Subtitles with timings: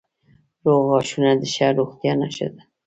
[0.65, 2.61] روغ غاښونه د ښه روغتیا نښه ده.